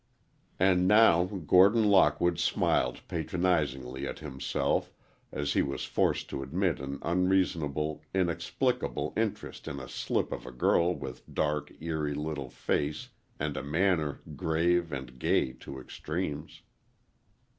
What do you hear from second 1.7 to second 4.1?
Lockwood smiled patronizingly